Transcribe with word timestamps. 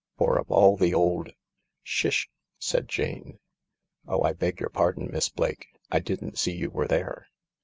For 0.17 0.39
of 0.39 0.49
all 0.49 0.77
the 0.77 0.95
old—"" 0.95 1.29
Shish 1.83 2.27
I" 2.27 2.33
said 2.57 2.87
Jane." 2.89 3.37
Oh, 4.07 4.23
I 4.23 4.33
beg 4.33 4.59
your 4.59 4.71
pardon, 4.71 5.11
Miss 5.11 5.29
Blake— 5.29 5.67
I 5.91 5.99
didn't 5.99 6.39
see 6.39 6.53
you 6.53 6.71
were 6.71 6.87
there. 6.87 7.27